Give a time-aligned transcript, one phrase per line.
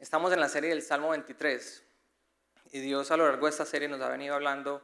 [0.00, 1.82] Estamos en la serie del Salmo 23
[2.72, 4.82] y Dios a lo largo de esta serie nos ha venido hablando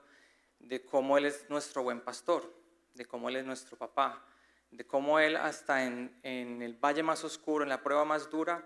[0.60, 2.50] de cómo Él es nuestro buen pastor,
[2.94, 4.24] de cómo Él es nuestro papá,
[4.70, 8.64] de cómo Él hasta en, el valle más oscuro, en la prueba más dura,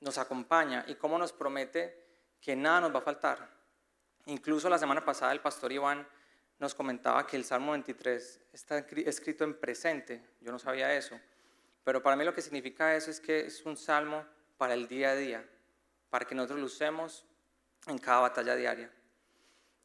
[0.00, 2.02] nos acompaña y cómo nos promete
[2.40, 3.48] que nada nos va a faltar.
[4.26, 6.08] Incluso la semana pasada el pastor Iván
[6.58, 11.20] nos comentaba que el Salmo 23 está escrito en presente, yo no sabía eso,
[11.84, 14.24] pero para mí lo que significa eso es que es un salmo
[14.62, 15.44] para el día a día,
[16.08, 17.26] para que nosotros lo usemos
[17.88, 18.88] en cada batalla diaria.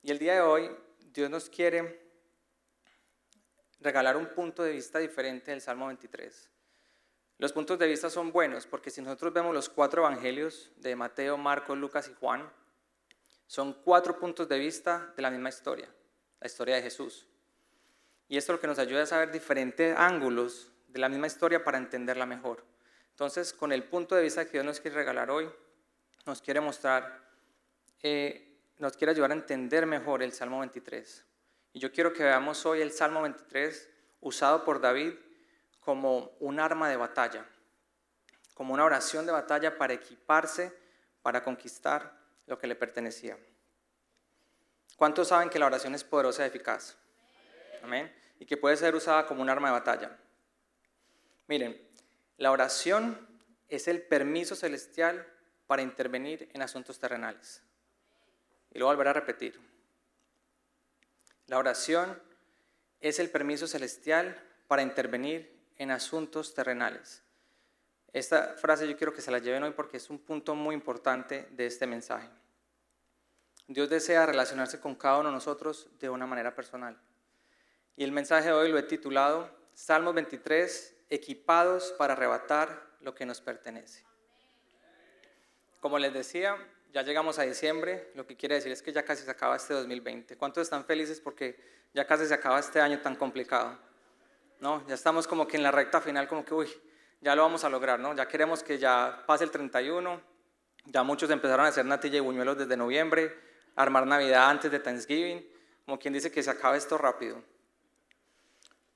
[0.04, 0.70] Y el día de hoy
[1.12, 2.00] Dios nos quiere
[3.80, 6.52] regalar un punto de vista diferente del Salmo 23.
[7.40, 11.38] Los puntos de vista son buenos porque si nosotros vemos los cuatro evangelios de Mateo,
[11.38, 12.48] Marcos, Lucas y Juan,
[13.48, 15.90] son cuatro puntos de vista de la misma historia,
[16.40, 17.26] la historia de Jesús.
[18.28, 21.64] Y esto es lo que nos ayuda a saber diferentes ángulos de la misma historia
[21.64, 22.77] para entenderla mejor.
[23.18, 25.50] Entonces, con el punto de vista que Dios nos quiere regalar hoy,
[26.28, 27.20] nos quiere mostrar,
[28.04, 31.26] eh, nos quiere ayudar a entender mejor el Salmo 23.
[31.74, 33.90] Y yo quiero que veamos hoy el Salmo 23
[34.22, 35.16] usado por David
[35.80, 37.44] como un arma de batalla,
[38.54, 40.72] como una oración de batalla para equiparse,
[41.24, 43.36] para conquistar lo que le pertenecía.
[44.96, 46.96] ¿Cuántos saben que la oración es poderosa y eficaz?
[47.82, 48.16] Amén.
[48.40, 50.20] Y que puede ser usada como un arma de batalla.
[51.48, 51.87] Miren,
[52.38, 53.28] la oración
[53.68, 55.26] es el permiso celestial
[55.66, 57.62] para intervenir en asuntos terrenales.
[58.72, 59.60] Y lo volveré a repetir.
[61.48, 62.22] La oración
[63.00, 67.24] es el permiso celestial para intervenir en asuntos terrenales.
[68.14, 71.48] Esta frase yo quiero que se la lleven hoy porque es un punto muy importante
[71.52, 72.30] de este mensaje.
[73.68, 76.98] Dios desea relacionarse con cada uno de nosotros de una manera personal.
[77.96, 83.26] Y el mensaje de hoy lo he titulado Salmos 23, equipados para arrebatar lo que
[83.26, 84.04] nos pertenece.
[85.80, 86.58] Como les decía,
[86.94, 89.74] ya llegamos a diciembre, lo que quiere decir es que ya casi se acaba este
[89.74, 90.38] 2020.
[90.38, 91.60] ¿Cuántos están felices porque
[91.94, 93.78] ya casi se acaba este año tan complicado?
[94.60, 94.86] ¿No?
[94.88, 96.70] Ya estamos como que en la recta final, como que, uy,
[97.22, 98.16] ya lo vamos a lograr, ¿no?
[98.16, 100.22] Ya queremos que ya pase el 31,
[100.86, 103.36] ya muchos empezaron a hacer natilla y buñuelos desde noviembre,
[103.76, 105.48] armar Navidad antes de Thanksgiving,
[105.86, 107.44] como quien dice que se acaba esto rápido.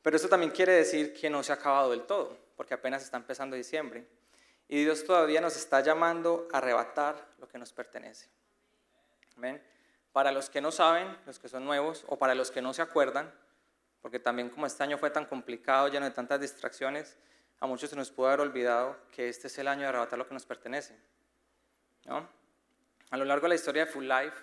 [0.02, 3.18] Pero esto también quiere decir que no se ha acabado del todo, porque apenas está
[3.18, 4.06] empezando diciembre.
[4.68, 8.28] Y Dios todavía nos está llamando a arrebatar lo que nos pertenece.
[9.36, 9.62] ¿Ven?
[10.12, 12.82] Para los que no saben, los que son nuevos, o para los que no se
[12.82, 13.32] acuerdan,
[14.02, 17.18] porque también como este año fue tan complicado, lleno de tantas distracciones,
[17.60, 20.28] a muchos se nos puede haber olvidado que este es el año de arrebatar lo
[20.28, 20.98] que nos pertenece.
[22.06, 22.28] ¿no?
[23.12, 24.36] A lo largo de la historia de Full Life,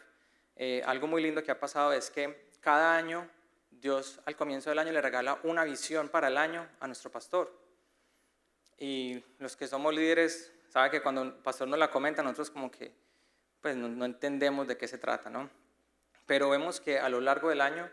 [0.55, 3.29] eh, algo muy lindo que ha pasado es que cada año
[3.81, 7.53] Dios al comienzo del año le regala una visión para el año a nuestro pastor.
[8.77, 12.71] Y los que somos líderes, saben que cuando el pastor nos la comenta, nosotros como
[12.71, 12.93] que
[13.61, 15.51] pues no, entendemos de qué se trata, ¿no?
[16.27, 17.91] Pero vemos que a lo largo del año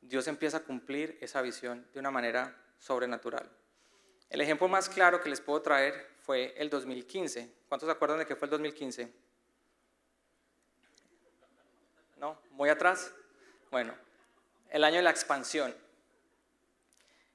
[0.00, 3.50] Dios empieza a cumplir esa visión de una manera sobrenatural.
[4.28, 7.52] El ejemplo más claro que les puedo traer fue el 2015.
[7.68, 9.12] ¿Cuántos se acuerdan de qué fue el 2015?
[12.18, 12.40] ¿No?
[12.50, 13.12] ¿Muy atrás?
[13.70, 13.94] Bueno,
[14.70, 15.74] el año de la expansión.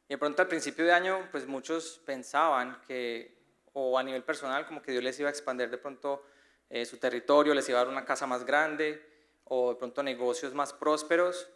[0.07, 3.35] Y de pronto al principio de año, pues muchos pensaban que,
[3.73, 6.25] o a nivel personal, como que Dios les iba a expandir de pronto
[6.69, 9.03] eh, su territorio, les iba a dar una casa más grande,
[9.45, 11.49] o de pronto negocios más prósperos.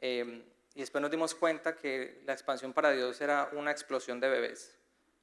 [0.00, 4.28] Eh, y después nos dimos cuenta que la expansión para Dios era una explosión de
[4.28, 4.76] bebés,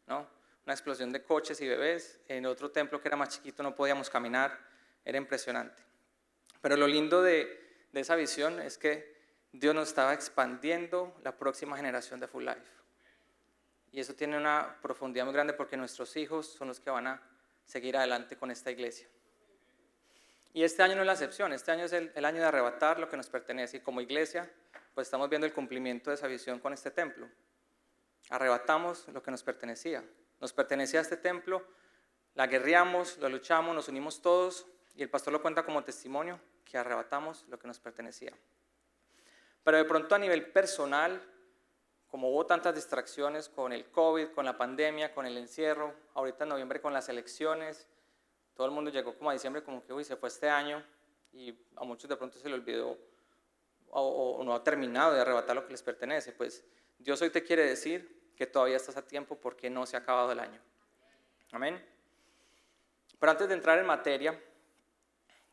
[0.06, 0.28] ¿no?
[0.66, 2.20] Una explosión de coches y bebés.
[2.28, 4.60] En otro templo que era más chiquito no podíamos caminar,
[5.06, 5.82] era impresionante.
[6.62, 9.17] Pero lo lindo de esa visión es que
[9.52, 12.78] Dios nos estaba expandiendo la próxima generación de Full Life.
[13.92, 17.22] Y eso tiene una profundidad muy grande porque nuestros hijos son los que van a
[17.66, 19.08] seguir adelante con esta iglesia.
[20.54, 23.10] Y este año no es la excepción, este año es el, año de arrebatar lo
[23.10, 24.52] que nos pertenece y como iglesia
[24.96, 27.30] pues estamos viendo el cumplimiento de esa visión con este templo.
[28.30, 30.04] Arrebatamos lo que nos pertenecía.
[30.40, 31.64] Nos pertenecía a este templo,
[32.34, 34.66] la guerreamos, lo luchamos, nos unimos todos
[34.96, 38.34] y el pastor lo cuenta como testimonio que arrebatamos lo que nos pertenecía.
[39.64, 41.22] Pero de pronto a nivel personal,
[42.08, 46.50] como hubo tantas distracciones con el COVID, con la pandemia, con el encierro, ahorita en
[46.50, 47.88] noviembre con las elecciones,
[48.56, 50.84] todo el mundo llegó como a diciembre como que, uy, se fue este año
[51.34, 52.98] y a muchos de pronto se le olvidó
[53.90, 56.32] o, o no ha terminado de arrebatar lo que les pertenece.
[56.32, 56.64] Pues
[56.98, 60.32] Dios hoy te quiere decir que todavía estás a tiempo porque no se ha acabado
[60.32, 60.62] el año.
[61.52, 61.84] Amén.
[63.20, 64.40] Pero antes de entrar en materia,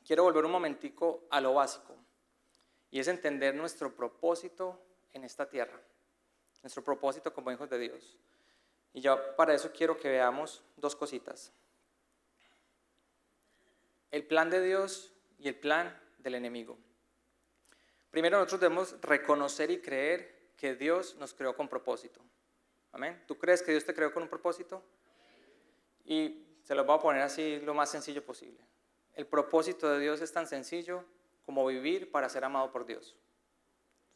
[0.06, 1.96] quiero volver un momentico a lo básico.
[2.94, 4.80] Y es entender nuestro propósito
[5.12, 5.80] en esta tierra,
[6.62, 8.16] nuestro propósito como hijos de Dios.
[8.92, 11.52] Y yo para eso quiero que veamos dos cositas.
[14.12, 16.78] el plan de Dios y el plan del enemigo.
[18.12, 22.20] Primero nosotros debemos reconocer y creer que Dios nos creó con propósito.
[22.92, 23.24] Amén.
[23.26, 24.84] ¿Tú crees que Dios te creó con un propósito?
[26.04, 28.60] Y se lo voy a poner así lo más sencillo posible.
[29.14, 31.04] El propósito de Dios es tan sencillo
[31.44, 33.16] como vivir para ser amado por Dios.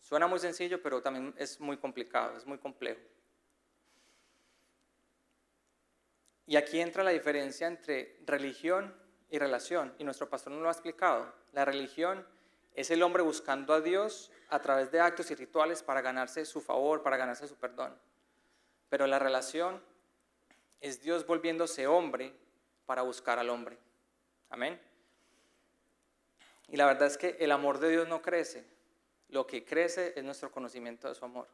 [0.01, 3.01] Suena muy sencillo, pero también es muy complicado, es muy complejo.
[6.47, 8.95] Y aquí entra la diferencia entre religión
[9.29, 11.31] y relación, y nuestro pastor nos lo ha explicado.
[11.53, 12.27] La religión
[12.75, 16.61] es el hombre buscando a Dios a través de actos y rituales para ganarse su
[16.61, 17.95] favor, para ganarse su perdón.
[18.89, 19.83] Pero la relación
[20.81, 22.35] es Dios volviéndose hombre
[22.87, 23.77] para buscar al hombre.
[24.49, 24.81] Amén.
[26.69, 28.65] Y la verdad es que el amor de Dios no crece.
[29.29, 31.49] Lo que crece es nuestro conocimiento de su amor.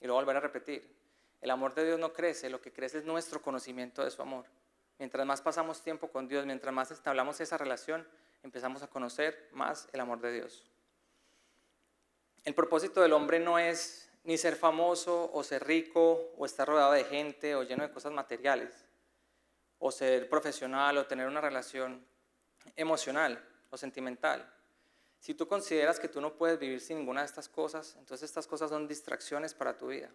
[0.00, 0.96] Y lo voy a volver a repetir.
[1.40, 4.44] El amor de Dios no crece, lo que crece es nuestro conocimiento de su amor.
[4.98, 8.06] Mientras más pasamos tiempo con Dios, mientras más establamos esa relación,
[8.42, 10.70] empezamos a conocer más el amor de Dios.
[12.44, 16.92] El propósito del hombre no es ni ser famoso o ser rico o estar rodeado
[16.92, 18.84] de gente o lleno de cosas materiales
[19.78, 22.06] o ser profesional o tener una relación
[22.76, 24.48] emocional o sentimental.
[25.18, 28.46] Si tú consideras que tú no puedes vivir sin ninguna de estas cosas, entonces estas
[28.46, 30.10] cosas son distracciones para tu vida.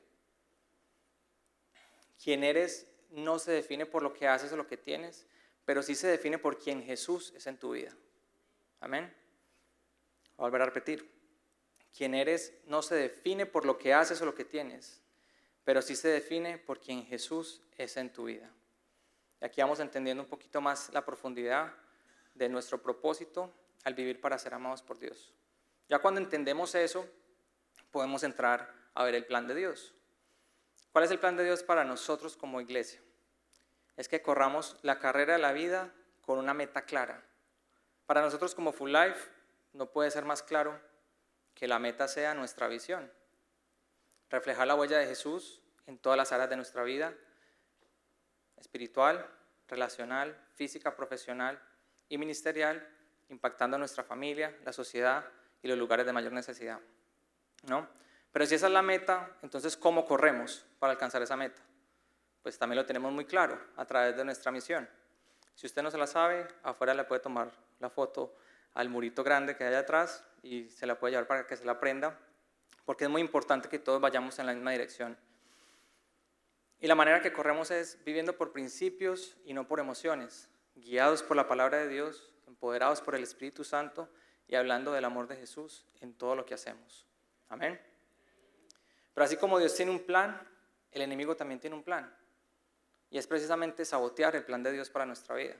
[2.23, 5.25] Quien eres no se define por lo que haces o lo que tienes,
[5.65, 7.95] pero sí se define por quien Jesús es en tu vida.
[8.79, 9.13] Amén.
[10.37, 11.09] A volver a repetir.
[11.95, 15.01] Quien eres no se define por lo que haces o lo que tienes,
[15.63, 18.51] pero sí se define por quien Jesús es en tu vida.
[19.41, 21.73] Y aquí vamos entendiendo un poquito más la profundidad
[22.37, 23.53] de nuestro propósito
[23.83, 25.33] al vivir para ser amados por Dios.
[25.89, 27.07] Ya cuando entendemos eso,
[27.91, 29.93] podemos entrar a ver el plan de Dios.
[30.91, 33.01] ¿Cuál es el plan de Dios para nosotros como iglesia?
[33.95, 37.23] Es que corramos la carrera de la vida con una meta clara.
[38.05, 39.29] Para nosotros como Full Life
[39.73, 40.79] no puede ser más claro
[41.53, 43.11] que la meta sea nuestra visión.
[44.29, 47.13] Reflejar la huella de Jesús en todas las áreas de nuestra vida,
[48.57, 49.29] espiritual,
[49.67, 51.61] relacional, física, profesional
[52.09, 52.87] y ministerial,
[53.29, 55.25] impactando a nuestra familia, la sociedad
[55.61, 56.79] y los lugares de mayor necesidad.
[57.67, 57.87] ¿No?
[58.31, 61.61] Pero si esa es la meta, entonces ¿cómo corremos para alcanzar esa meta?
[62.43, 64.87] Pues también lo tenemos muy claro a través de nuestra misión.
[65.55, 68.35] Si usted no se la sabe, afuera le puede tomar la foto
[68.75, 71.73] al murito grande que hay atrás y se la puede llevar para que se la
[71.73, 72.17] aprenda,
[72.85, 75.17] porque es muy importante que todos vayamos en la misma dirección.
[76.79, 80.47] Y la manera que corremos es viviendo por principios y no por emociones,
[80.77, 84.09] guiados por la palabra de Dios, empoderados por el Espíritu Santo
[84.47, 87.05] y hablando del amor de Jesús en todo lo que hacemos.
[87.49, 87.79] Amén.
[89.13, 90.39] Pero así como Dios tiene un plan,
[90.91, 92.15] el enemigo también tiene un plan.
[93.09, 95.55] Y es precisamente sabotear el plan de Dios para nuestra vida.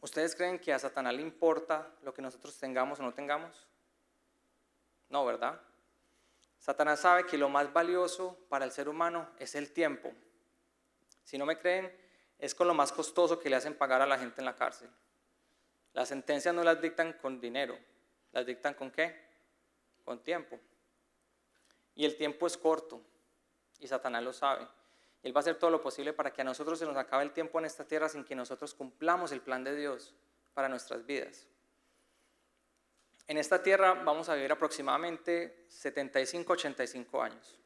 [0.00, 3.66] ¿Ustedes creen que a Satanás le importa lo que nosotros tengamos o no tengamos?
[5.08, 5.60] No, ¿verdad?
[6.58, 10.12] Satanás sabe que lo más valioso para el ser humano es el tiempo.
[11.24, 11.92] Si no me creen,
[12.38, 14.88] es con lo más costoso que le hacen pagar a la gente en la cárcel.
[15.92, 17.78] Las sentencias no las dictan con dinero,
[18.32, 19.16] las dictan con qué?
[20.04, 20.58] Con tiempo.
[21.94, 23.02] Y el tiempo es corto,
[23.80, 24.66] y Satanás lo sabe.
[25.22, 27.32] Él va a hacer todo lo posible para que a nosotros se nos acabe el
[27.32, 30.14] tiempo en esta tierra sin que nosotros cumplamos el plan de Dios
[30.54, 31.48] para nuestras vidas.
[33.26, 37.58] En esta tierra vamos a vivir aproximadamente 75-85 años.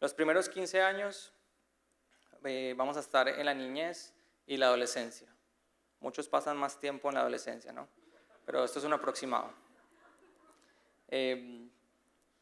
[0.00, 1.32] Los primeros 15 años
[2.44, 4.14] eh, vamos a estar en la niñez
[4.46, 5.28] y la adolescencia.
[6.00, 7.88] Muchos pasan más tiempo en la adolescencia, ¿no?
[8.44, 9.50] Pero esto es un aproximado.
[11.08, 11.68] Eh,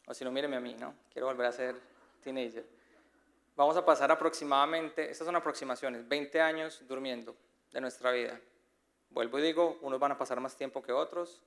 [0.07, 0.95] o si no, míreme a mí, ¿no?
[1.13, 1.81] Quiero volver a ser
[2.23, 2.77] teenager
[3.57, 7.35] vamos a pasar aproximadamente, estas son aproximaciones, 20 años durmiendo
[7.73, 8.39] de nuestra vida.
[9.11, 11.43] Vuelvo y digo, unos van a pasar más tiempo que otros.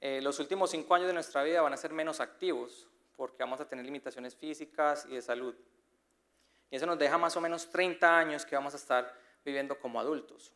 [0.00, 3.60] Eh, los últimos 5 años de nuestra vida van a ser menos activos porque vamos
[3.60, 5.54] a tener limitaciones físicas y de salud.
[6.70, 10.00] Y eso nos deja más o menos 30 años que vamos a estar viviendo como
[10.00, 10.52] adultos.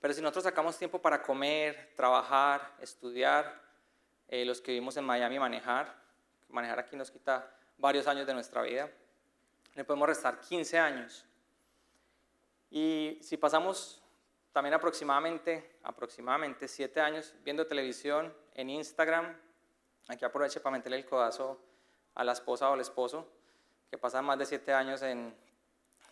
[0.00, 3.62] Pero si nosotros sacamos tiempo para comer, trabajar, estudiar,
[4.28, 5.94] eh, los que vivimos en Miami manejar,
[6.48, 8.90] manejar aquí nos quita varios años de nuestra vida,
[9.74, 11.24] le podemos restar 15 años.
[12.70, 14.02] Y si pasamos
[14.52, 19.36] también aproximadamente, aproximadamente 7 años viendo televisión en Instagram,
[20.08, 21.60] aquí aproveche para meterle el codazo
[22.14, 23.28] a la esposa o al esposo,
[23.94, 25.32] que pasan más de 7 años en,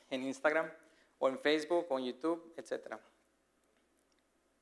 [0.09, 0.71] en Instagram,
[1.19, 2.95] o en Facebook, o en YouTube, etc.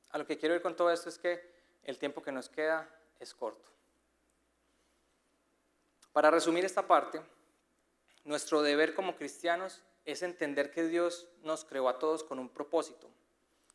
[0.09, 1.39] A lo que quiero ir con todo esto es que
[1.83, 3.69] el tiempo que nos queda es corto.
[6.15, 7.21] Para resumir esta parte,
[8.25, 13.11] nuestro deber como cristianos es entender que Dios nos creó a todos con un propósito,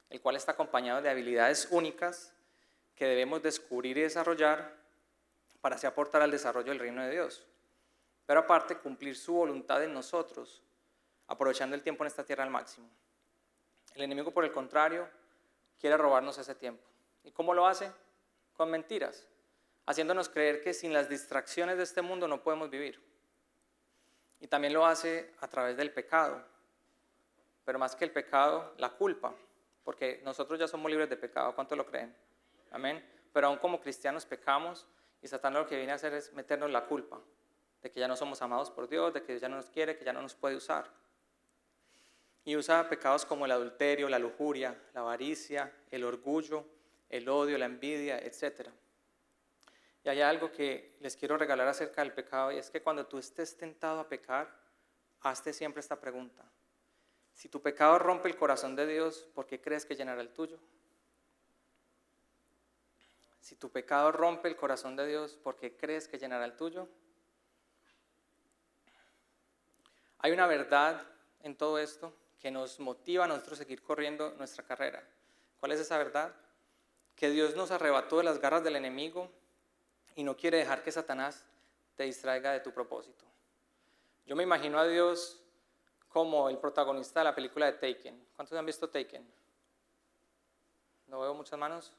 [0.10, 2.34] el cual está acompañado de habilidades únicas
[2.96, 4.76] que debemos descubrir y desarrollar
[5.62, 7.46] para así aportar al desarrollo del reino de Dios.
[8.26, 10.64] Pero aparte, cumplir su voluntad en nosotros,
[11.28, 12.90] aprovechando el tiempo en esta tierra al máximo.
[13.94, 15.08] El enemigo, por el contrario,
[15.80, 16.84] quiere robarnos ese tiempo.
[17.24, 17.92] ¿Y cómo lo hace?
[18.54, 19.28] Con mentiras,
[19.86, 23.02] haciéndonos creer que sin las distracciones de este mundo no podemos vivir.
[24.40, 26.44] Y también lo hace a través del pecado,
[27.64, 29.34] pero más que el pecado, la culpa,
[29.84, 32.16] porque nosotros ya somos libres de pecado, ¿cuánto lo creen?
[32.72, 33.04] Amén.
[33.32, 34.88] Pero aún como cristianos pecamos
[35.22, 37.20] y Satán lo que viene a hacer es meternos la culpa
[37.86, 40.04] de que ya no somos amados por Dios, de que ya no nos quiere, que
[40.04, 40.92] ya no nos puede usar.
[42.44, 46.66] Y usa pecados como el adulterio, la lujuria, la avaricia, el orgullo,
[47.10, 48.70] el odio, la envidia, etc.
[50.04, 53.20] Y hay algo que les quiero regalar acerca del pecado y es que cuando tú
[53.20, 54.50] estés tentado a pecar,
[55.22, 56.44] hazte siempre esta pregunta.
[57.34, 60.58] Si tu pecado rompe el corazón de Dios, ¿por qué crees que llenará el tuyo?
[63.42, 66.90] Si tu pecado rompe el corazón de Dios, ¿por qué crees que llenará el tuyo?
[70.26, 71.04] Hay una verdad
[71.44, 75.04] en todo esto que nos motiva a nosotros a seguir corriendo nuestra carrera.
[75.60, 76.34] ¿Cuál es esa verdad?
[77.16, 79.30] Que Dios nos arrebató de las garras del enemigo
[80.16, 81.46] y no quiere dejar que Satanás
[81.96, 83.24] te distraiga de tu propósito.
[84.26, 85.44] Yo me imagino a Dios
[86.10, 88.26] como el protagonista de la película de Taken.
[88.36, 89.32] ¿Cuántos han visto Taken?
[91.06, 91.94] ¿No veo muchas manos?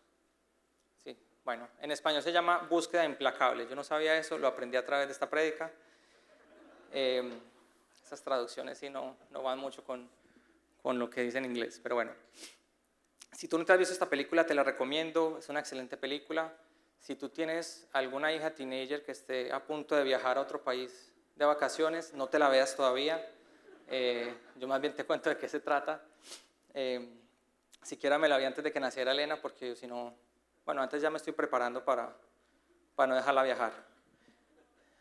[1.04, 3.68] Sí, bueno, en español se llama Búsqueda Implacable.
[3.68, 5.70] Yo no sabía eso, lo aprendí a través de esta prédica.
[6.90, 7.40] Eh,
[8.06, 10.08] esas traducciones sí no, no van mucho con,
[10.80, 12.12] con lo que dice en inglés, pero bueno.
[13.32, 16.56] Si tú no te has visto esta película, te la recomiendo, es una excelente película.
[17.00, 21.12] Si tú tienes alguna hija teenager que esté a punto de viajar a otro país
[21.34, 23.28] de vacaciones, no te la veas todavía.
[23.88, 26.02] Eh, yo más bien te cuento de qué se trata.
[26.72, 27.08] Eh,
[27.82, 30.14] siquiera me la vi antes de que naciera Elena, porque si no,
[30.64, 32.16] bueno, antes ya me estoy preparando para,
[32.94, 33.72] para no dejarla viajar.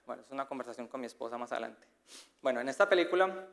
[0.05, 1.94] Bueno, es una conversación con mi esposa más adelante.
[2.41, 3.47] Bueno, en esta película,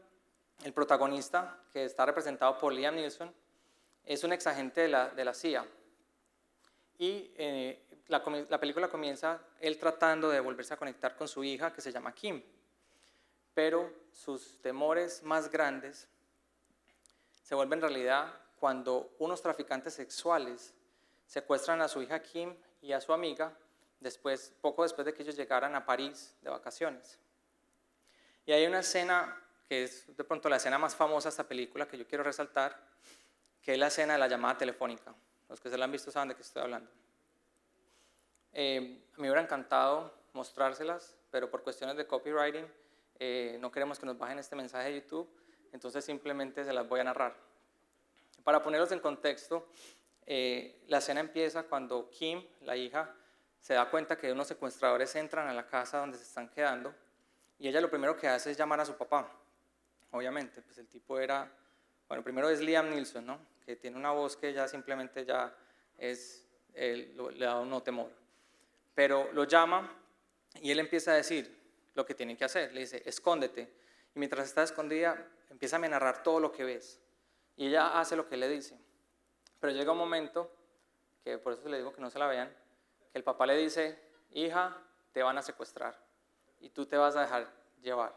[0.65, 3.33] el protagonista, que está representado por Liam Neeson,
[4.05, 5.67] es un exagente de la, de la CIA.
[6.99, 11.73] Y eh, la, la, película comienza él tratando de volverse a conectar con su hija,
[11.73, 12.43] que se llama Kim.
[13.55, 16.09] Pero sus temores más grandes
[17.43, 20.75] se vuelven realidad cuando unos traficantes sexuales
[21.27, 23.53] secuestran a su hija Kim y a su amiga
[24.01, 27.19] después, poco después de que ellos llegaran a París de vacaciones.
[28.45, 31.87] Y hay una escena que es de pronto la escena más famosa de esta película
[31.87, 32.79] que yo quiero resaltar,
[33.63, 35.15] que es la escena de la llamada telefónica.
[35.49, 36.91] Los que se la han visto saben de qué estoy hablando.
[38.53, 42.67] Eh, me hubiera encantado mostrárselas, pero por cuestiones de copywriting
[43.19, 45.29] eh, no queremos que nos bajen este mensaje de YouTube,
[45.73, 47.37] entonces simplemente se las voy a narrar.
[48.43, 49.69] Para ponerlos en contexto,
[50.27, 53.15] eh, la escena empieza cuando Kim, la hija,
[53.61, 56.95] se da cuenta que unos secuestradores entran a la casa donde se están quedando
[57.63, 59.31] y ella lo primero que hace es llamar a su papá.
[60.11, 61.49] Obviamente, pues el tipo era,
[62.09, 63.39] bueno, primero es Liam Nilsson, ¿no?
[63.65, 65.57] Que tiene una voz que ya simplemente ya
[65.97, 68.11] es, le da un no temor.
[68.97, 69.97] Pero lo llama
[70.61, 71.57] y él empieza a decir
[71.95, 72.73] lo que tiene que hacer.
[72.73, 73.73] Le dice, escóndete.
[74.13, 77.01] Y mientras está escondida, empieza a narrar todo lo que ves.
[77.57, 78.77] Y ella hace lo que le dice.
[79.61, 80.51] Pero llega un momento,
[81.23, 82.53] que por eso le digo que no se la vean,
[83.13, 83.97] que el papá le dice,
[84.33, 84.77] hija,
[85.13, 86.11] te van a secuestrar
[86.63, 87.53] y tú te vas a dejar
[87.83, 88.15] llevar.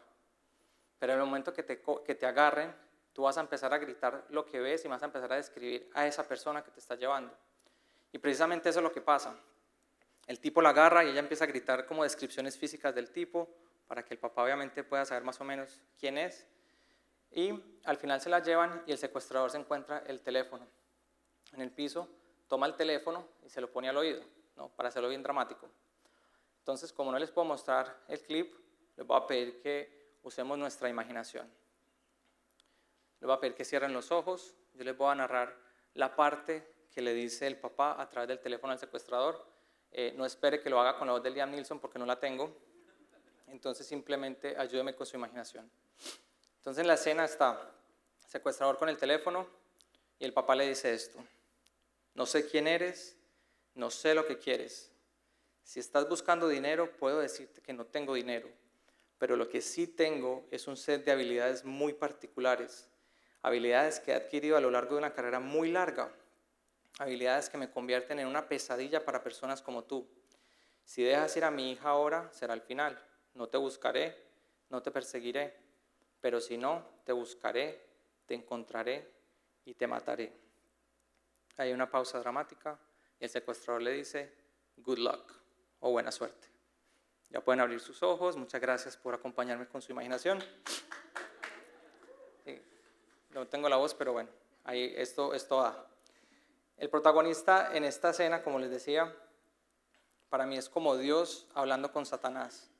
[0.99, 2.73] Pero en el momento que te, que te agarren,
[3.11, 5.89] tú vas a empezar a gritar lo que ves y vas a empezar a describir
[5.93, 7.35] a esa persona que te está llevando.
[8.11, 9.35] Y precisamente eso es lo que pasa.
[10.27, 13.49] El tipo la agarra y ella empieza a gritar como descripciones físicas del tipo
[13.87, 16.47] para que el papá obviamente pueda saber más o menos quién es.
[17.31, 20.65] Y al final se la llevan y el secuestrador se encuentra el teléfono
[21.53, 22.07] en el piso,
[22.47, 24.21] toma el teléfono y se lo pone al oído.
[24.55, 24.69] ¿no?
[24.69, 25.69] para hacerlo bien dramático.
[26.65, 28.55] Entonces, como no les puedo mostrar el clip,
[28.97, 31.47] les voy a pedir que usemos nuestra imaginación.
[33.19, 35.55] Les voy a pedir que cierren los ojos, yo les voy a narrar
[35.93, 39.45] la parte que le dice el papá a través del teléfono al secuestrador.
[39.91, 42.19] Eh, no espere que lo haga con la voz de Liam Nilsson porque no la
[42.19, 42.51] tengo.
[43.45, 45.69] Entonces simplemente ayúdeme con su imaginación.
[46.57, 47.61] Entonces en la escena está
[48.27, 49.45] secuestrador con el teléfono
[50.17, 51.23] y el papá le dice esto.
[52.15, 53.15] No sé quién eres,
[53.75, 54.94] no sé lo que quieres.
[55.65, 58.47] Si estás buscando dinero, puedo decirte que no tengo dinero,
[59.17, 62.87] pero lo que sí tengo es un set de habilidades muy particulares,
[63.41, 66.13] habilidades que he adquirido a lo largo de una carrera muy larga,
[66.99, 70.07] habilidades que me convierten en una pesadilla para personas como tú.
[70.85, 73.03] Si dejas ir a mi hija ahora, será el final.
[73.33, 74.15] No te buscaré,
[74.69, 75.55] no te perseguiré,
[76.21, 77.83] pero si no, te buscaré,
[78.27, 79.11] te encontraré
[79.65, 80.31] y te mataré.
[81.57, 82.79] Hay una pausa dramática
[83.19, 84.31] y el secuestrador le dice,
[84.77, 85.44] good luck
[85.85, 86.47] o buena suerte.
[87.29, 90.43] Ya pueden abrir sus ojos, muchas gracias por acompañarme con su imaginación.
[93.29, 94.29] no tengo la voz, pero bueno,
[94.63, 95.85] ahí esto, esto da.
[96.77, 99.15] El protagonista en esta escena, como les decía,
[100.29, 102.71] para mí es como Dios hablando con Satanás.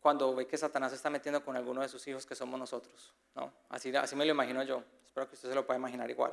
[0.00, 3.12] Cuando ve que Satanás está metiendo con alguno de sus hijos que somos nosotros.
[3.34, 3.52] ¿no?
[3.68, 4.82] Así, así me lo imagino yo.
[5.04, 6.32] Espero que usted se lo pueda imaginar igual.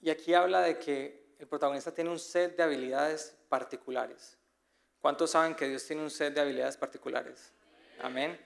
[0.00, 4.38] Y aquí habla de que el protagonista tiene un set de habilidades particulares.
[5.00, 7.52] ¿Cuántos saben que Dios tiene un set de habilidades particulares?
[8.00, 8.40] Amén.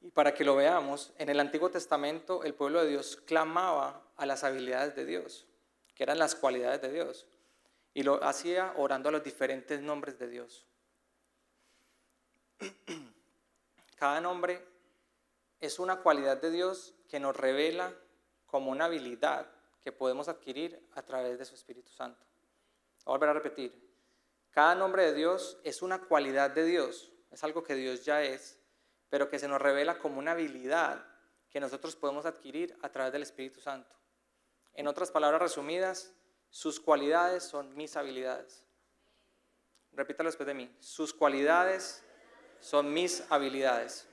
[0.00, 4.26] Y para que lo veamos, en el Antiguo Testamento el pueblo de Dios clamaba a
[4.26, 5.46] las habilidades de Dios,
[5.94, 7.26] que eran las cualidades de Dios.
[7.94, 10.66] Y lo hacía orando a los diferentes nombres de Dios.
[13.96, 14.62] Cada nombre
[15.60, 17.94] es una cualidad de Dios que nos revela
[18.46, 19.53] como una habilidad
[19.84, 22.24] que podemos adquirir a través de su Espíritu Santo.
[23.04, 23.84] Volver a repetir.
[24.50, 28.58] Cada nombre de Dios es una cualidad de Dios, es algo que Dios ya es,
[29.10, 31.04] pero que se nos revela como una habilidad
[31.50, 33.94] que nosotros podemos adquirir a través del Espíritu Santo.
[34.72, 36.14] En otras palabras resumidas,
[36.48, 38.64] sus cualidades son mis habilidades.
[39.92, 40.74] Repítalo después de mí.
[40.80, 42.02] Sus cualidades
[42.60, 44.08] son mis habilidades.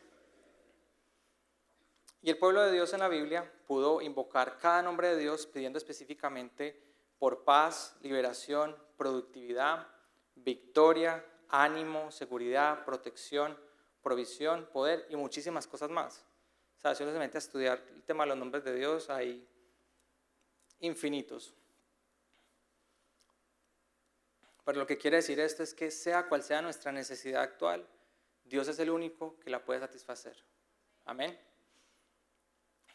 [2.22, 5.78] Y el pueblo de Dios en la Biblia pudo invocar cada nombre de Dios pidiendo
[5.78, 6.78] específicamente
[7.18, 9.88] por paz, liberación, productividad,
[10.36, 13.58] victoria, ánimo, seguridad, protección,
[14.02, 16.26] provisión, poder y muchísimas cosas más.
[16.80, 19.48] O sea, si a estudiar el tema de los nombres de Dios, hay
[20.82, 21.56] infinitos.
[24.66, 27.88] Pero lo que quiere decir esto es que sea cual sea nuestra necesidad actual,
[28.44, 30.36] Dios es el único que la puede satisfacer.
[31.06, 31.51] Amén.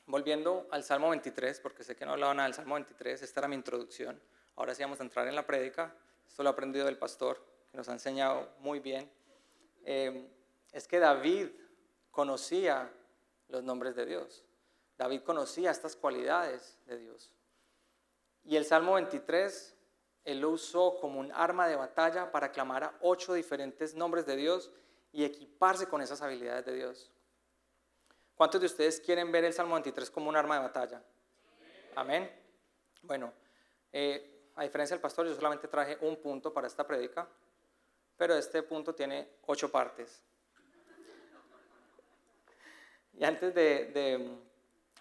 [0.07, 3.49] Volviendo al Salmo 23, porque sé que no hablaba nada del Salmo 23, esta era
[3.49, 4.21] mi introducción.
[4.55, 5.95] Ahora sí vamos a entrar en la prédica.
[6.27, 9.11] Esto lo he aprendido del pastor, que nos ha enseñado muy bien.
[9.85, 10.31] Eh,
[10.73, 11.49] es que David
[12.11, 12.91] conocía
[13.49, 14.45] los nombres de Dios.
[14.97, 17.33] David conocía estas cualidades de Dios.
[18.45, 19.77] Y el Salmo 23
[20.27, 24.35] él lo usó como un arma de batalla para clamar a ocho diferentes nombres de
[24.35, 24.73] Dios
[25.13, 27.13] y equiparse con esas habilidades de Dios.
[28.37, 31.03] ¿Cuántos de ustedes quieren ver el Salmo 23 como un arma de batalla?
[31.95, 32.31] Amén.
[33.01, 33.33] Bueno,
[33.91, 37.27] eh, a diferencia del pastor, yo solamente traje un punto para esta prédica,
[38.15, 40.23] pero este punto tiene ocho partes.
[43.15, 44.39] Y antes de, de,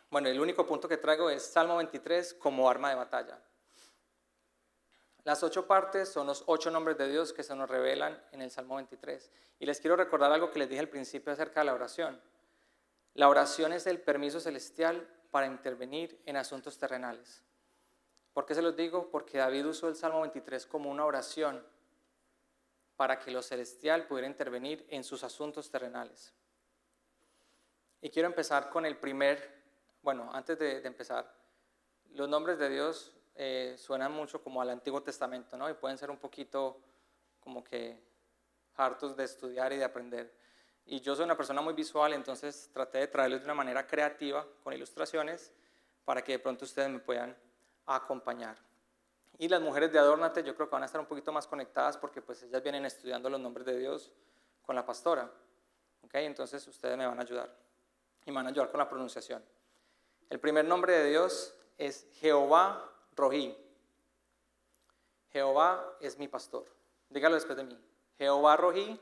[0.09, 3.37] bueno, el único punto que traigo es Salmo 23 como arma de batalla.
[5.25, 8.49] Las ocho partes son los ocho nombres de Dios que se nos revelan en el
[8.49, 9.29] Salmo 23.
[9.59, 12.21] Y les quiero recordar algo que les dije al principio acerca de la oración.
[13.15, 17.43] La oración es el permiso celestial para intervenir en asuntos terrenales.
[18.33, 19.09] ¿Por qué se los digo?
[19.09, 21.65] Porque David usó el Salmo 23 como una oración
[22.97, 26.33] para que lo celestial pudiera intervenir en sus asuntos terrenales.
[28.01, 29.63] Y quiero empezar con el primer,
[30.01, 31.33] bueno, antes de, empezar,
[32.11, 35.69] los nombres de Dios eh, suenan mucho como al Antiguo Testamento, ¿no?
[35.69, 36.81] Y pueden ser un poquito
[37.39, 37.97] como que
[38.75, 40.35] hartos de estudiar y de aprender.
[40.85, 44.45] Y yo soy una persona muy visual, entonces traté de traerlos de una manera creativa,
[44.63, 45.51] con ilustraciones,
[46.03, 47.35] para que de pronto ustedes me puedan
[47.87, 48.55] acompañar.
[49.37, 51.97] Y las mujeres de Adórnate yo creo que van a estar un poquito más conectadas
[51.97, 54.11] porque pues ellas vienen estudiando los nombres de Dios
[54.61, 55.29] con la pastora.
[56.03, 56.15] ¿ok?
[56.15, 57.53] Entonces ustedes me van a ayudar
[58.25, 59.43] y me van a ayudar con la pronunciación.
[60.29, 63.57] El primer nombre de Dios es Jehová Rojí.
[65.31, 66.65] Jehová es mi pastor.
[67.09, 67.77] Dígalo después de mí.
[68.17, 68.99] Jehová Rojí.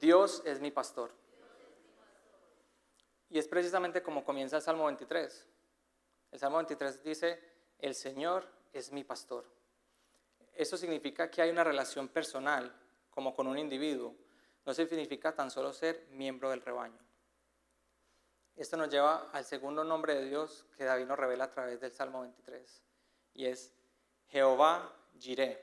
[0.00, 1.12] Dios es mi pastor.
[3.28, 5.46] Y es precisamente como comienza el Salmo 23.
[6.32, 7.40] El Salmo 23 dice,
[7.78, 9.44] el Señor es mi pastor.
[10.54, 12.74] Eso significa que hay una relación personal,
[13.10, 14.14] como con un individuo.
[14.64, 16.98] No significa tan solo ser miembro del rebaño.
[18.56, 21.92] Esto nos lleva al segundo nombre de Dios que David nos revela a través del
[21.92, 22.82] Salmo 23
[23.32, 23.72] y es
[24.28, 25.58] Jehová Jireh.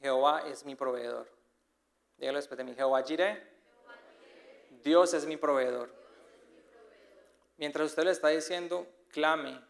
[0.00, 1.41] Jehová es mi proveedor.
[2.22, 2.72] Dígalo después de mí.
[2.76, 3.42] Jehová Jireh.
[4.84, 5.92] Dios es mi proveedor.
[7.56, 9.60] Mientras usted le está diciendo, clame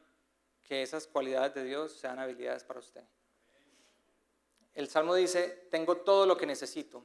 [0.62, 3.02] que esas cualidades de Dios sean habilidades para usted.
[4.74, 7.02] El Salmo dice, tengo todo lo que necesito.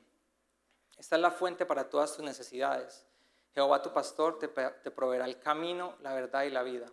[0.97, 3.05] Esta es la fuente para todas tus necesidades.
[3.53, 6.91] Jehová tu pastor te, proveerá el camino, la verdad y la vida.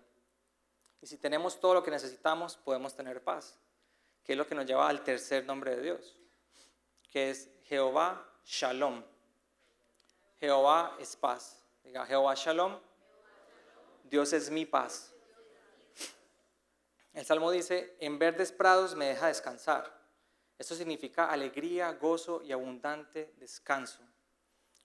[1.00, 3.58] Y si tenemos todo lo que necesitamos, podemos tener paz,
[4.22, 6.16] que es lo que nos lleva al tercer nombre de Dios,
[7.10, 9.02] que es Jehová Shalom.
[10.38, 11.62] Jehová es paz.
[11.82, 12.78] Diga, Jehová Shalom.
[14.04, 15.14] Dios es mi paz.
[17.14, 19.92] El Salmo dice, en verdes prados me deja descansar.
[20.58, 24.02] Esto significa alegría, gozo y abundante descanso.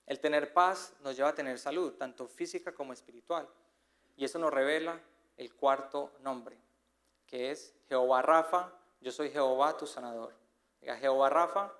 [0.06, 3.48] El tener paz nos lleva a tener salud, tanto física como espiritual.
[4.16, 5.00] Y eso nos revela
[5.36, 6.58] el cuarto nombre,
[7.26, 10.34] que es Jehová Rafa, yo soy Jehová tu sanador.
[10.80, 11.72] Diga, Jehová Rafa,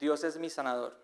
[0.00, 0.96] Dios es mi sanador.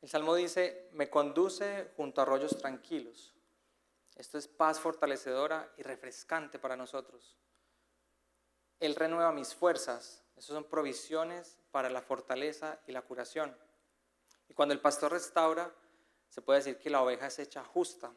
[0.00, 3.34] El Salmo dice, me conduce junto a arroyos tranquilos.
[4.16, 7.36] Esto es paz fortalecedora y refrescante para nosotros.
[8.80, 10.24] Él renueva mis fuerzas.
[10.34, 13.54] Esas son provisiones para la fortaleza y la curación.
[14.48, 15.70] Y cuando el pastor restaura,
[16.30, 18.10] se puede decir que la oveja es hecha justa.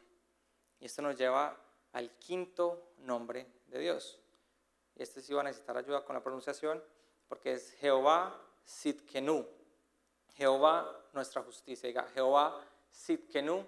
[0.80, 1.60] Y esto nos lleva
[1.92, 4.18] al quinto nombre de Dios.
[4.94, 6.82] Y este sí va a necesitar ayuda con la pronunciación
[7.28, 9.46] porque es Jehová Sitkenu.
[10.34, 11.88] Jehová nuestra justicia.
[11.88, 12.60] Diga, Jehová
[12.90, 13.66] Sitkenu.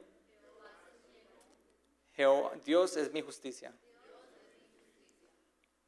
[2.12, 3.72] Jehová, Dios es mi justicia.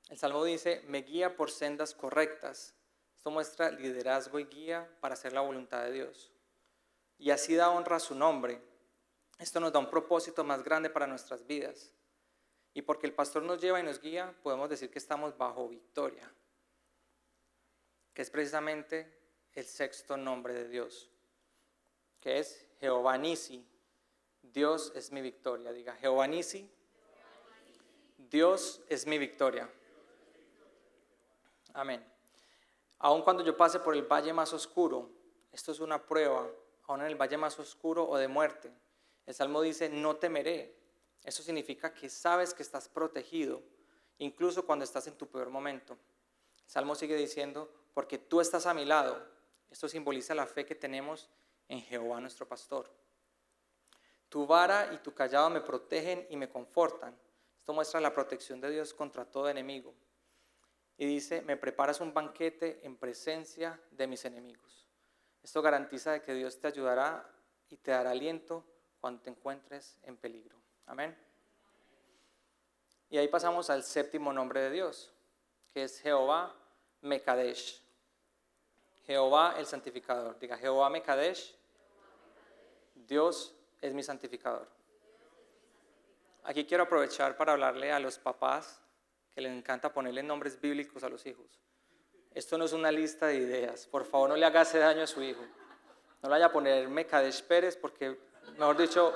[0.09, 2.75] El Salmo dice, me guía por sendas correctas.
[3.15, 6.33] Esto muestra liderazgo y guía para hacer la voluntad de Dios.
[7.19, 8.63] Y así da honra a su nombre.
[9.39, 11.93] Esto nos da un propósito más grande para nuestras vidas.
[12.75, 16.33] Y porque el pastor nos lleva y nos guía, podemos decir que estamos bajo victoria,
[18.19, 19.17] que es precisamente
[19.53, 21.09] el sexto nombre de Dios,
[22.19, 23.65] que es Jehová Nisi.
[24.43, 25.71] Dios es mi victoria.
[25.71, 26.69] Diga, Jehová Nisi,
[28.17, 29.71] Dios es mi victoria.
[31.75, 32.05] Amén.
[32.99, 35.13] Aun cuando yo pase por el valle más oscuro,
[35.53, 36.51] esto es una prueba,
[36.89, 38.73] aún en el valle más oscuro o de muerte,
[39.27, 40.77] el Salmo dice, no temeré.
[41.23, 43.63] Eso significa que sabes que estás protegido,
[44.19, 45.97] incluso cuando estás en tu peor momento.
[46.65, 49.21] El Salmo sigue diciendo, porque tú estás a mi lado.
[49.73, 51.29] Esto simboliza la fe que tenemos
[51.67, 52.89] en Jehová nuestro pastor.
[54.29, 57.19] Tu vara y tu callado me protegen y me confortan.
[57.59, 59.97] Esto muestra la protección de Dios contra todo enemigo.
[60.97, 64.87] Y dice, me preparas un banquete en presencia de mis enemigos.
[65.43, 67.29] Esto garantiza de que Dios te ayudará
[67.69, 68.65] y te dará aliento
[69.01, 70.57] cuando te encuentres en peligro.
[70.87, 71.19] Amén.
[73.11, 75.13] Y ahí pasamos al séptimo nombre de Dios,
[75.75, 76.55] que es Jehová
[77.01, 77.88] Mekadesh.
[79.09, 80.39] Jehová el santificador.
[80.39, 81.57] Diga, Jehová Mekadesh.
[82.95, 84.69] Dios es mi santificador.
[86.45, 88.83] Aquí quiero aprovechar para hablarle a los papás
[89.35, 91.47] que les encanta ponerle nombres bíblicos a los hijos.
[92.35, 93.87] Esto no es una lista de ideas.
[93.87, 95.41] Por favor, no le haga daño a su hijo.
[95.41, 98.15] No le vaya a poner Mekadesh Pérez porque,
[98.59, 99.15] mejor dicho,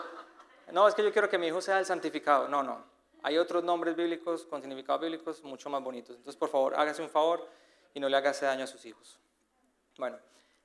[0.73, 2.49] no, es que yo quiero que mi hijo sea el santificado.
[2.49, 2.83] No, no.
[3.25, 6.17] Hay otros nombres bíblicos con significados bíblicos mucho más bonitos.
[6.17, 7.47] Entonces, por favor, hágase un favor
[7.93, 9.19] y no le haga daño a sus hijos.
[9.99, 10.19] Bueno,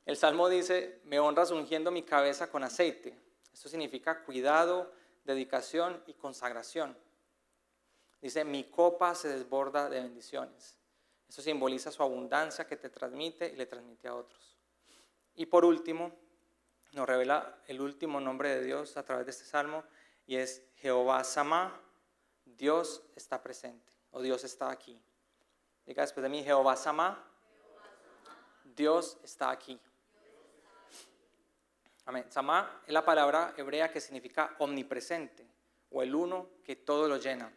[0.06, 3.18] el Salmo dice, me honras ungiendo mi cabeza con aceite.
[3.54, 4.94] Esto significa cuidado,
[5.26, 6.98] dedicación y consagración.
[8.22, 10.78] Dice, mi copa se desborda de bendiciones.
[11.28, 14.58] Eso simboliza su abundancia que te transmite y le transmite a otros.
[15.36, 16.14] Y por último,
[16.94, 19.84] nos revela el último nombre de Dios a través de este salmo
[20.26, 21.80] y es Jehová Sama,
[22.46, 25.00] Dios está presente o Dios está aquí.
[25.86, 27.27] Diga después de mí, Jehová Sama,
[28.78, 29.80] Dios está aquí.
[32.06, 32.26] Amén.
[32.30, 35.48] Sama es la palabra hebrea que significa omnipresente
[35.90, 37.52] o el uno que todo lo llena.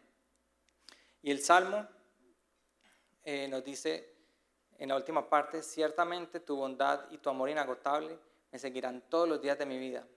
[1.21, 1.87] Y el Salmo
[3.23, 4.15] eh, nos dice
[4.79, 8.17] en la última parte, ciertamente tu bondad y tu amor inagotable
[8.51, 10.07] me seguirán todos los días de mi vida.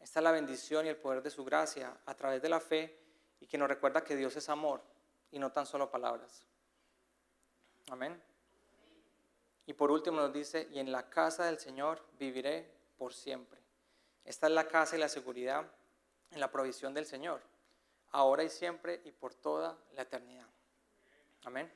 [0.00, 2.98] Esta es la bendición y el poder de su gracia a través de la fe
[3.38, 4.82] y que nos recuerda que Dios es amor
[5.30, 6.44] y no tan solo palabras.
[7.88, 8.20] Amén.
[9.66, 13.60] Y por último nos dice, y en la casa del Señor viviré por siempre.
[14.24, 15.70] Esta es la casa y la seguridad
[16.30, 17.40] en la provisión del Señor
[18.14, 20.46] ahora y siempre y por toda la eternidad.
[21.44, 21.70] Amén.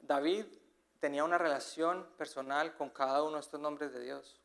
[0.00, 0.46] David
[0.98, 4.40] tenía una relación personal con cada uno de estos nombres de Dios.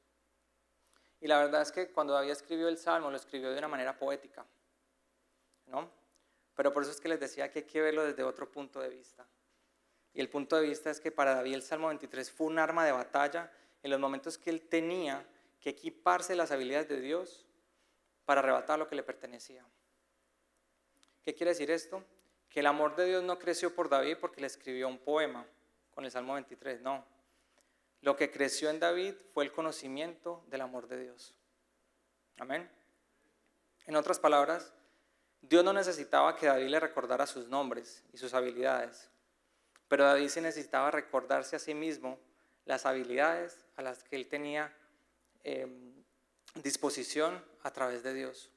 [1.21, 3.97] Y la verdad es que cuando David escribió el Salmo, lo escribió de una manera
[3.97, 4.45] poética.
[5.67, 5.89] ¿No?
[6.55, 8.89] Pero por eso es que les decía que hay que verlo desde otro punto de
[8.89, 9.25] vista.
[10.13, 12.85] Y el punto de vista es que para David el Salmo 23 fue un arma
[12.85, 15.25] de batalla en los momentos que él tenía
[15.59, 17.45] que equiparse las habilidades de Dios
[18.25, 19.65] para arrebatar lo que le pertenecía.
[21.23, 22.03] ¿Qué quiere decir esto?
[22.49, 25.45] Que el amor de Dios no creció por David porque le escribió un poema
[25.91, 27.05] con el Salmo 23, no.
[28.01, 31.33] Lo que creció en David fue el conocimiento del amor de Dios.
[32.37, 32.69] Amén.
[33.85, 34.73] En otras palabras,
[35.41, 39.09] Dios no necesitaba que David le recordara sus nombres y sus habilidades,
[39.93, 42.19] pero David sí necesitaba recordarse a sí mismo
[42.65, 44.75] las habilidades a las que él tenía
[45.43, 46.03] em,
[46.55, 48.49] disposición a través de Dios.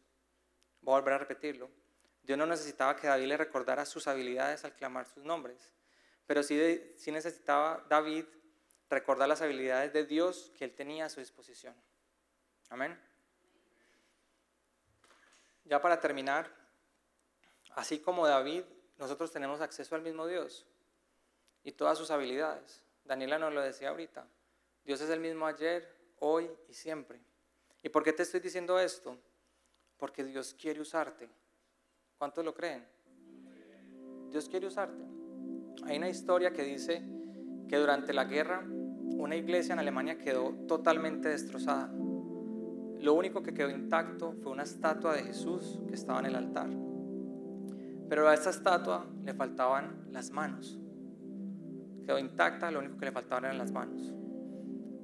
[0.81, 1.69] Voy a volver a repetirlo.
[2.23, 5.75] Dios no necesitaba que David le recordara sus habilidades al clamar sus nombres,
[6.27, 8.25] pero sí, sí necesitaba David
[8.89, 11.75] recordar las habilidades de Dios que él tenía a su disposición.
[12.71, 12.99] Amén.
[15.65, 16.51] Ya para terminar,
[17.73, 18.63] así como David,
[18.97, 20.67] nosotros tenemos acceso al mismo Dios
[21.67, 22.81] y todas sus habilidades.
[23.05, 24.25] Daniela nos lo decía ahorita.
[24.85, 25.85] Dios es el mismo ayer,
[26.21, 27.21] hoy y siempre.
[27.83, 29.19] ¿Y por qué te estoy diciendo esto?
[29.97, 31.29] Porque Dios quiere usarte.
[32.19, 32.87] ¿Cuántos lo creen?
[34.31, 35.03] Dios quiere usarte.
[35.87, 37.03] Hay una historia que dice
[37.69, 41.89] que durante la guerra una iglesia en Alemania quedó totalmente destrozada.
[41.89, 46.71] Lo único que quedó intacto fue una estatua de Jesús que estaba en el altar.
[48.09, 50.79] Pero a esa estatua le faltaban las manos.
[52.07, 54.15] Quedó intacta, lo único que le faltaban eran las manos.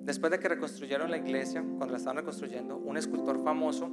[0.05, 3.91] Después de que reconstruyeron la iglesia, cuando la estaban reconstruyendo, un escultor famoso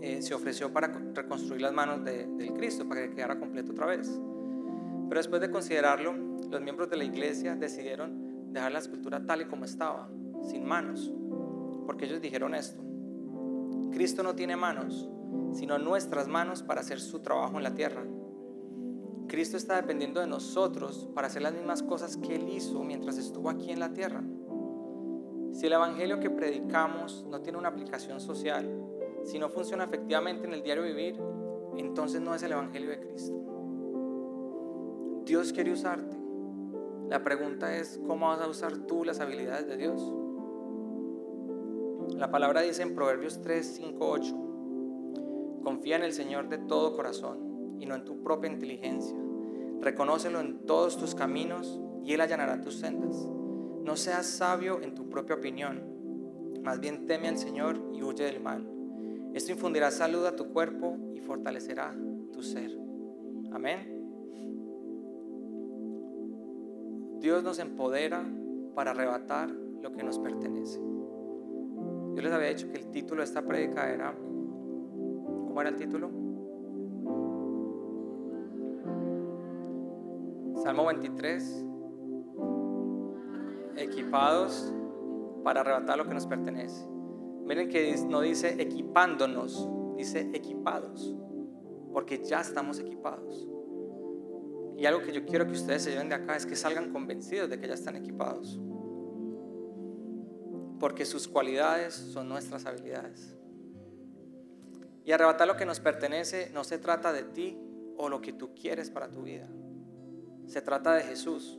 [0.00, 4.08] eh, se ofreció para reconstruir las manos del Cristo, para que quedara completo otra vez.
[5.08, 6.12] Pero después de considerarlo,
[6.50, 10.08] los miembros de la iglesia decidieron dejar la escultura tal y como estaba,
[10.42, 11.12] sin manos,
[11.86, 12.82] porque ellos dijeron esto,
[13.92, 15.08] Cristo no tiene manos,
[15.54, 18.04] sino nuestras manos para hacer su trabajo en la tierra.
[19.28, 23.50] Cristo está dependiendo de nosotros para hacer las mismas cosas que Él hizo mientras estuvo
[23.50, 24.22] aquí en la tierra.
[25.52, 28.68] Si el Evangelio que predicamos no tiene una aplicación social,
[29.24, 31.20] si no funciona efectivamente en el diario vivir,
[31.76, 33.32] entonces no es el Evangelio de Cristo.
[35.24, 36.16] Dios quiere usarte.
[37.08, 40.14] La pregunta es, ¿cómo vas a usar tú las habilidades de Dios?
[42.16, 47.45] La palabra dice en Proverbios 3, 5, 8, confía en el Señor de todo corazón
[47.78, 49.16] y no en tu propia inteligencia.
[49.80, 53.28] Reconócelo en todos tus caminos y Él allanará tus sendas.
[53.84, 55.96] No seas sabio en tu propia opinión,
[56.62, 58.68] más bien teme al Señor y huye del mal.
[59.34, 61.94] Esto infundirá salud a tu cuerpo y fortalecerá
[62.32, 62.76] tu ser.
[63.52, 63.96] Amén.
[67.20, 68.24] Dios nos empodera
[68.74, 70.80] para arrebatar lo que nos pertenece.
[70.80, 76.10] Yo les había dicho que el título de esta prédica era, ¿cómo era el título?
[80.66, 81.64] Salmo 23,
[83.76, 84.74] equipados
[85.44, 86.84] para arrebatar lo que nos pertenece.
[87.44, 91.14] Miren que no dice equipándonos, dice equipados,
[91.92, 93.46] porque ya estamos equipados.
[94.76, 97.48] Y algo que yo quiero que ustedes se lleven de acá es que salgan convencidos
[97.48, 98.60] de que ya están equipados.
[100.80, 103.38] Porque sus cualidades son nuestras habilidades.
[105.04, 107.56] Y arrebatar lo que nos pertenece no se trata de ti
[107.96, 109.48] o lo que tú quieres para tu vida.
[110.46, 111.58] Se trata de Jesús.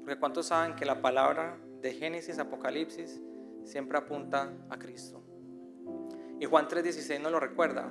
[0.00, 3.20] Porque ¿cuántos saben que la palabra de Génesis, Apocalipsis,
[3.64, 5.22] siempre apunta a Cristo?
[6.40, 7.90] Y Juan 3:16 nos lo recuerda,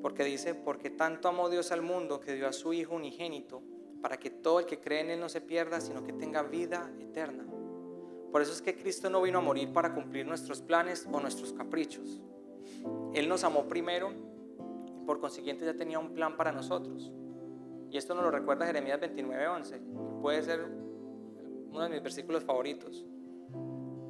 [0.00, 3.62] porque dice, porque tanto amó Dios al mundo que dio a su Hijo unigénito,
[4.00, 6.92] para que todo el que cree en Él no se pierda, sino que tenga vida
[7.00, 7.44] eterna.
[8.30, 11.52] Por eso es que Cristo no vino a morir para cumplir nuestros planes o nuestros
[11.52, 12.22] caprichos.
[13.14, 14.12] Él nos amó primero
[14.86, 17.12] y por consiguiente ya tenía un plan para nosotros.
[17.92, 23.04] Y esto nos lo recuerda Jeremías 29:11, que puede ser uno de mis versículos favoritos.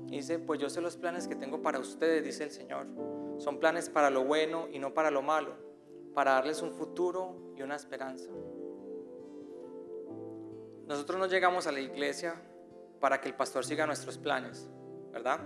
[0.06, 2.86] dice, pues yo sé los planes que tengo para ustedes, dice el Señor.
[3.38, 5.56] Son planes para lo bueno y no para lo malo,
[6.14, 8.30] para darles un futuro y una esperanza.
[10.86, 12.40] Nosotros no llegamos a la iglesia
[13.00, 14.68] para que el pastor siga nuestros planes,
[15.10, 15.40] ¿verdad?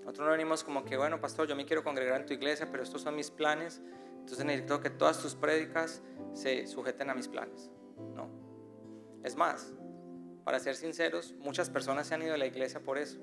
[0.00, 2.82] Nosotros no venimos como que, bueno, pastor, yo me quiero congregar en tu iglesia, pero
[2.82, 3.80] estos son mis planes,
[4.28, 6.02] entonces necesito que todas tus prédicas
[6.34, 7.70] se sujeten a mis planes.
[8.14, 8.28] No.
[9.24, 9.72] Es más,
[10.44, 13.18] para ser sinceros, muchas personas se han ido a la iglesia por eso.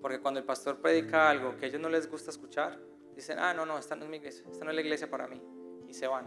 [0.00, 2.78] Porque cuando el pastor predica algo que a ellos no les gusta escuchar,
[3.16, 5.26] dicen, ah, no, no, esta no es mi iglesia, esta no es la iglesia para
[5.26, 5.42] mí.
[5.88, 6.26] Y se van.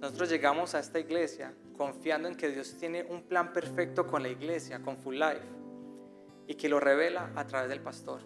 [0.00, 4.28] Nosotros llegamos a esta iglesia confiando en que Dios tiene un plan perfecto con la
[4.28, 5.46] iglesia, con Full Life,
[6.48, 8.22] y que lo revela a través del pastor.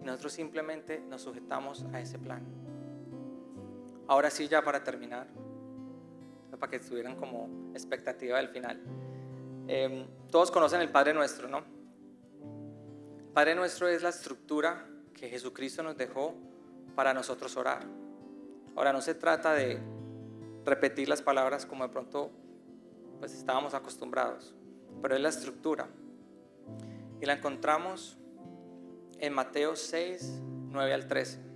[0.00, 2.69] Y nosotros simplemente nos sujetamos a ese plan.
[4.10, 5.28] Ahora sí, ya para terminar,
[6.58, 8.80] para que estuvieran como expectativa del final.
[9.68, 11.58] Em, todos conocen el Padre Nuestro, ¿no?
[11.58, 16.34] El Padre Nuestro es la estructura que Jesucristo nos dejó
[16.96, 17.86] para nosotros orar.
[18.74, 19.80] Ahora no se trata de
[20.64, 22.32] repetir las palabras como de pronto
[23.20, 24.56] pues estábamos acostumbrados,
[25.00, 25.86] pero es la estructura.
[27.20, 28.18] Y la encontramos
[29.20, 30.40] en Mateo 6,
[30.72, 31.49] 9 al 13.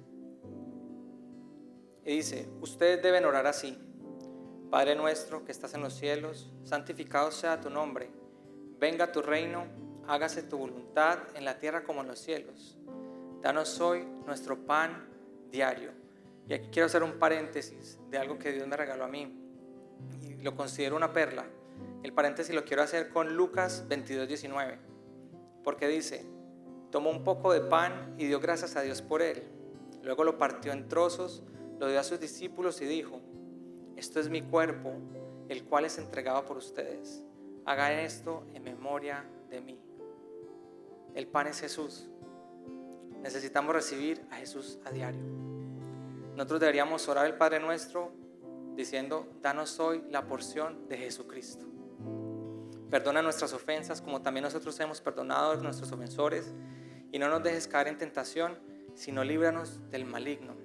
[2.04, 3.78] Y dice, ustedes deben orar así.
[4.70, 8.10] Padre nuestro que estás en los cielos, santificado sea tu nombre.
[8.78, 9.66] Venga tu reino,
[10.06, 12.76] hágase tu voluntad en la tierra como en los cielos.
[13.40, 15.08] Danos hoy nuestro pan
[15.50, 15.92] diario.
[16.48, 19.40] Y aquí quiero hacer un paréntesis de algo que Dios me regaló a mí
[20.20, 21.46] y lo considero una perla.
[22.02, 24.78] El paréntesis lo quiero hacer con Lucas 22, 19,
[25.62, 26.26] porque dice,
[26.90, 29.42] tomó un poco de pan y dio gracias a Dios por él.
[30.02, 31.42] Luego lo partió en trozos,
[31.84, 33.20] lo dio a sus discípulos y dijo,
[33.94, 34.94] esto es mi cuerpo,
[35.50, 37.22] el cual es entregado por ustedes.
[37.66, 39.78] Hagan esto en memoria de mí.
[41.14, 42.08] El pan es Jesús.
[43.20, 45.20] Necesitamos recibir a Jesús a diario.
[46.34, 48.12] Nosotros deberíamos orar el Padre nuestro
[48.74, 51.66] diciendo, danos hoy la porción de Jesucristo.
[52.88, 56.54] Perdona nuestras ofensas como también nosotros hemos perdonado a nuestros ofensores
[57.12, 58.58] y no nos dejes caer en tentación,
[58.94, 60.63] sino líbranos del maligno.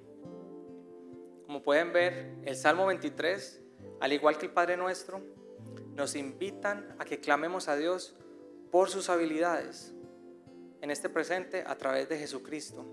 [1.49, 3.59] Como pueden ver, el Salmo 23,
[4.01, 5.19] al igual que el Padre nuestro,
[5.95, 8.15] nos invitan a que clamemos a Dios
[8.69, 9.91] por sus habilidades
[10.79, 12.85] en este presente a través de Jesucristo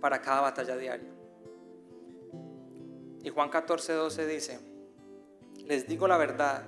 [0.00, 1.10] para cada batalla diaria.
[3.24, 4.60] Y Juan 14, 12 dice,
[5.66, 6.62] les digo la verdad,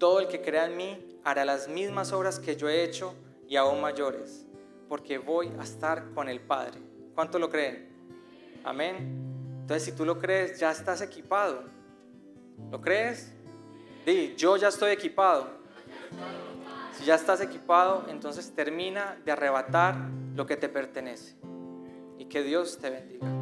[0.00, 3.14] todo el que crea en mí hará las mismas obras que yo he hecho
[3.46, 4.46] y aún mayores,
[4.88, 6.80] porque voy a estar con el Padre.
[7.14, 7.88] ¿Cuánto lo creen?
[8.64, 9.21] Amén.
[9.72, 11.62] Entonces, si tú lo crees, ya estás equipado.
[12.70, 13.32] ¿Lo crees?
[14.04, 15.48] Di, yo ya estoy equipado.
[16.92, 19.96] Si ya estás equipado, entonces termina de arrebatar
[20.36, 21.36] lo que te pertenece.
[22.18, 23.41] Y que Dios te bendiga.